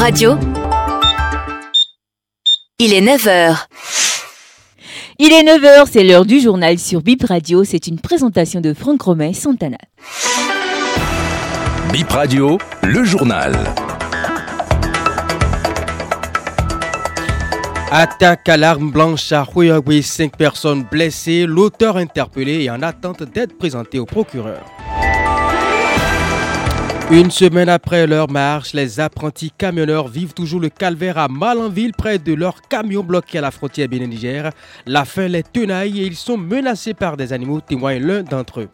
[0.00, 0.38] Radio.
[2.78, 3.66] Il est 9h.
[5.18, 7.64] Il est 9h, c'est l'heure du journal sur Bip Radio.
[7.64, 9.76] C'est une présentation de Franck Romain Santana.
[11.92, 13.54] Bip Radio, le journal.
[17.92, 23.58] Attaque à l'arme blanche à Huawei, 5 personnes blessées, l'auteur interpellé et en attente d'être
[23.58, 24.64] présenté au procureur.
[27.12, 32.20] Une semaine après leur marche, les apprentis camionneurs vivent toujours le calvaire à Malanville près
[32.20, 34.50] de leur camion bloqué à la frontière Bénin-Niger.
[34.86, 38.68] La faim les tenaille et ils sont menacés par des animaux, témoigne l'un d'entre eux.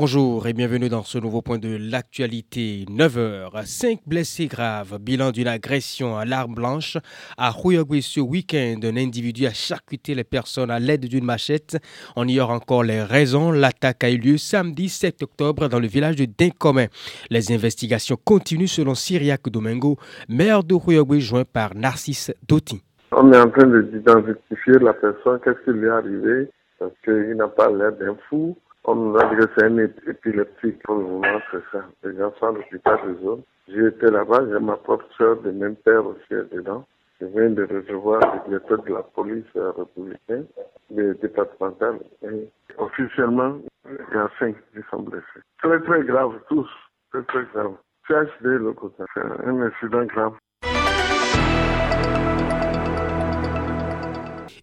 [0.00, 2.84] Bonjour et bienvenue dans ce nouveau point de l'actualité.
[2.88, 6.98] 9h, 5 blessés graves, bilan d'une agression à l'arme blanche.
[7.36, 11.78] À Huyogwe ce week-end, un individu a charcuté les personnes à l'aide d'une machette.
[12.14, 13.50] On ignore encore les raisons.
[13.50, 16.86] L'attaque a eu lieu samedi 7 octobre dans le village de Dincomen.
[17.28, 19.96] Les investigations continuent selon Syriac Domingo,
[20.28, 22.80] maire de Huyogwe joint par Narcisse Dotti.
[23.10, 27.48] On est en train d'identifier la personne, qu'est-ce qui lui est arrivé, parce qu'il n'a
[27.48, 28.56] pas l'air d'un fou.
[28.90, 31.84] On nous a dit que c'est un épileptique pour le moment, c'est ça.
[32.02, 33.42] Les gens sont à l'hôpital de zone.
[33.68, 36.86] J'ai été là-bas, j'ai ma propre soeur de même père aussi dedans.
[37.20, 40.46] Je viens de recevoir le directeur de la police républicaine,
[40.90, 41.98] le départemental.
[42.22, 45.42] Et officiellement, il y a cinq qui sont blessés.
[45.62, 46.70] Très, très grave, tous.
[47.10, 47.74] Très, très grave.
[48.06, 49.02] CHD, le côté.
[49.12, 50.32] C'est un incident grave.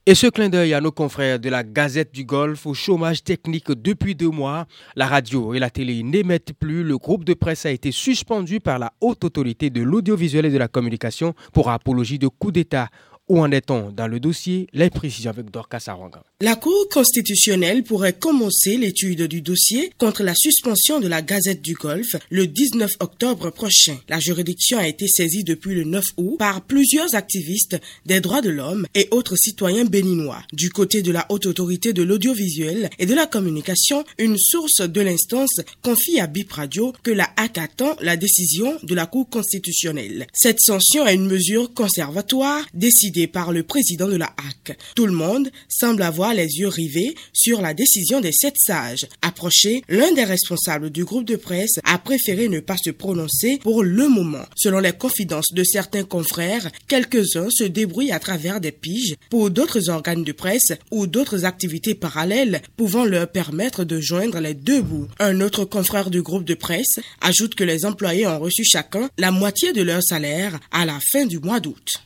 [0.08, 3.72] Et ce clin d'œil à nos confrères de la Gazette du Golfe au chômage technique
[3.72, 4.68] depuis deux mois.
[4.96, 6.84] La radio et la télé n'émettent plus.
[6.84, 10.60] Le groupe de presse a été suspendu par la haute autorité de l'audiovisuel et de
[10.60, 12.90] la communication pour apologie de coup d'État.
[13.28, 14.68] Où en est-on dans le dossier?
[14.72, 16.22] Les précisions avec Dorcas Saranga.
[16.42, 21.74] La Cour constitutionnelle pourrait commencer l'étude du dossier contre la suspension de la Gazette du
[21.74, 23.98] Golfe le 19 octobre prochain.
[24.10, 28.52] La juridiction a été saisie depuis le 9 août par plusieurs activistes des droits de
[28.52, 30.44] l'homme et autres citoyens béninois.
[30.54, 35.02] Du côté de la haute autorité de l'audiovisuel et de la communication, une source de
[35.02, 40.28] l'instance confie à Bip Radio que la HAC attend la décision de la Cour constitutionnelle.
[40.32, 44.78] Cette sanction est une mesure conservatoire décidée par le président de la HAC.
[44.96, 49.08] Tout le monde semble avoir les yeux rivés sur la décision des sept sages.
[49.22, 53.84] Approché, l'un des responsables du groupe de presse a préféré ne pas se prononcer pour
[53.84, 54.46] le moment.
[54.56, 59.90] Selon les confidences de certains confrères, quelques-uns se débrouillent à travers des piges pour d'autres
[59.90, 65.08] organes de presse ou d'autres activités parallèles pouvant leur permettre de joindre les deux bouts.
[65.20, 69.32] Un autre confrère du groupe de presse ajoute que les employés ont reçu chacun la
[69.32, 72.02] moitié de leur salaire à la fin du mois d'août.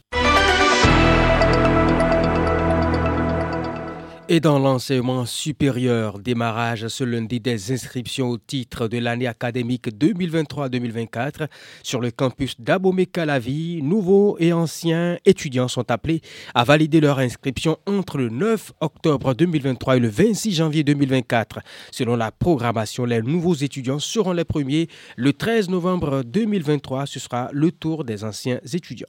[4.31, 11.47] Et dans l'enseignement supérieur, démarrage ce lundi des inscriptions au titre de l'année académique 2023-2024
[11.81, 13.81] sur le campus d'Abomey-Calavi.
[13.81, 16.21] Nouveaux et anciens étudiants sont appelés
[16.53, 21.61] à valider leur inscription entre le 9 octobre 2023 et le 26 janvier 2024.
[21.89, 24.89] Selon la programmation, les nouveaux étudiants seront les premiers.
[25.17, 29.07] Le 13 novembre 2023, ce sera le tour des anciens étudiants.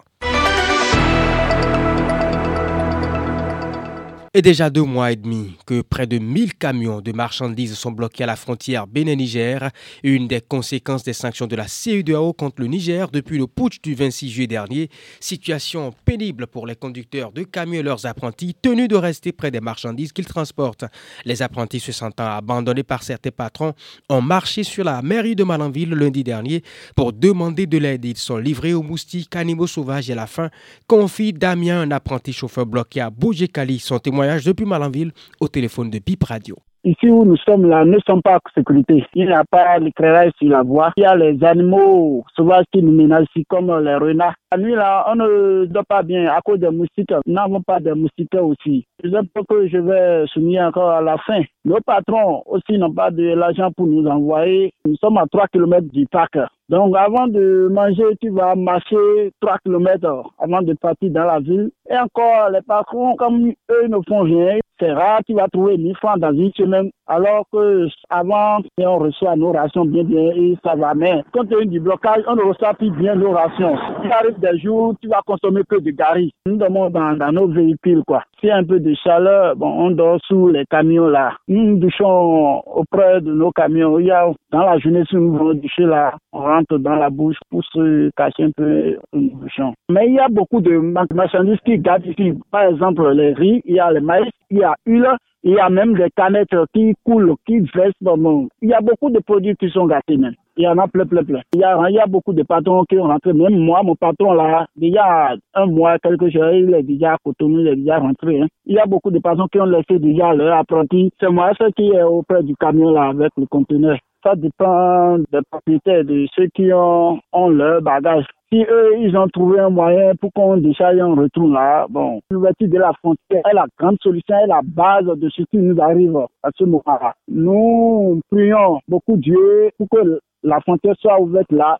[4.33, 8.23] Et déjà deux mois et demi que près de 1000 camions de marchandises sont bloqués
[8.23, 9.71] à la frontière Bénin-Niger,
[10.05, 13.97] une des conséquences des sanctions de la CEDEAO contre le Niger depuis le putsch du
[13.97, 14.89] 26 juillet dernier.
[15.19, 19.59] Situation pénible pour les conducteurs de camions et leurs apprentis tenus de rester près des
[19.59, 20.85] marchandises qu'ils transportent.
[21.25, 23.75] Les apprentis se sentant abandonnés par certains patrons
[24.09, 26.63] ont marché sur la mairie de Malanville lundi dernier
[26.95, 28.05] pour demander de l'aide.
[28.05, 30.51] Ils sont livrés aux moustiques, animaux sauvages et la fin,
[30.87, 35.99] confie Damien, un apprenti chauffeur bloqué à Boujekali, son témoin depuis Malanville au téléphone de
[35.99, 36.57] Bip Radio.
[36.83, 39.05] Ici où nous sommes là, ne sommes pas en sécurité.
[39.15, 40.93] Il n'y a pas l'éclairage sur la voie.
[40.97, 44.35] Il y a les animaux sauvages qui nous menacent comme les renards.
[44.53, 47.13] La nuit, là, on ne dort pas bien à cause des moustiques.
[47.27, 48.87] Nous n'avons pas de moustiques aussi.
[49.05, 51.43] Un peu que je vais souligner encore à la fin.
[51.66, 54.73] Nos patrons aussi n'ont pas de l'argent pour nous envoyer.
[54.87, 56.39] Nous sommes à 3 km du parc.
[56.71, 61.72] Donc, avant de manger, tu vas marcher 3 km avant de partir dans la ville.
[61.91, 65.97] Et encore, les patrons, comme eux ne font rien, c'est rare, tu vas trouver 1000
[65.97, 70.77] francs dans une semaine Alors que avant, on reçoit nos rations bien bien et ça
[70.77, 70.95] va.
[70.95, 73.77] Mais quand il y a du blocage, on ne reçoit plus bien nos rations.
[74.04, 76.33] Il arrive des jours, tu vas consommer que du gari.
[76.47, 78.22] Nous dormons dans, nos véhicules, quoi.
[78.39, 81.33] S'il y a un peu de chaleur, bon, on dort sous les camions là.
[81.48, 83.98] Nous douchons auprès de nos camions.
[83.98, 87.10] Il y a, dans la journée, si nous voulons doucher là, on rentre dans la
[87.10, 89.74] bouche pour se cacher un peu le bouchon.
[89.91, 90.78] Mais il y a beaucoup de
[91.13, 92.34] marchandises qui gardent ici.
[92.53, 95.09] Par exemple, les riz, il y a le maïs, il y a l'huile,
[95.42, 98.48] il y a même des canettes qui coulent, qui versent dans mon...
[98.60, 100.34] Il y a beaucoup de produits qui sont gâtés même.
[100.57, 101.41] Il y en a plein, plein, plein.
[101.54, 103.33] Il y a, il y a beaucoup de patrons qui ont rentré.
[103.33, 107.15] Même moi, mon patron là, il y a un mois, quelque chose, il est déjà
[107.15, 108.42] à Cotonou, il est déjà rentré.
[108.42, 108.47] Hein.
[108.66, 111.10] Il y a beaucoup de patrons qui ont laissé déjà leur apprenti.
[111.19, 113.97] C'est moi ce qui est auprès du camion là avec le conteneur.
[114.22, 118.27] Ça dépend des propriétaires, de ceux qui ont, ont leur bagage.
[118.53, 122.67] Si eux, ils ont trouvé un moyen pour qu'on décharge un retour là, bon, l'ouverture
[122.67, 126.17] de la frontière est la grande solution, est la base de ce qui nous arrive
[126.43, 127.15] à ce moment-là.
[127.29, 131.79] Nous prions beaucoup Dieu pour que la frontière soit ouverte là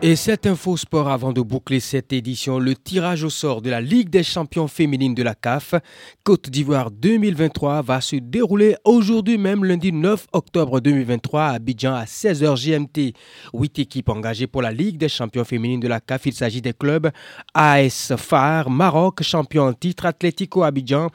[0.00, 3.80] Et cette info sport avant de boucler cette édition, le tirage au sort de la
[3.80, 5.74] Ligue des champions féminines de la CAF
[6.22, 12.04] Côte d'Ivoire 2023 va se dérouler aujourd'hui même lundi 9 octobre 2023 à Abidjan à
[12.04, 13.12] 16h GMT.
[13.52, 16.26] Huit équipes engagées pour la Ligue des champions féminines de la CAF.
[16.26, 17.10] Il s'agit des clubs
[17.52, 21.08] AS Phare, Maroc, champion en titre, Atlético Abidjan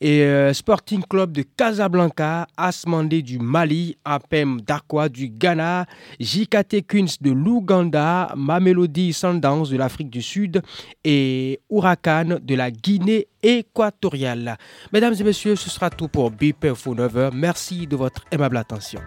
[0.00, 5.86] et euh, Sporting Club de Casablanca, Asmandé du Mali, Apem Darkwa du Ghana,
[6.20, 10.62] JKT Queens de l'Ouganda, Mamelody Sundowns de l'Afrique du Sud
[11.04, 14.56] et Huracan de la Guinée équatoriale.
[14.92, 17.30] Mesdames et messieurs, ce sera tout pour BP 9h.
[17.32, 19.00] Merci de votre aimable attention.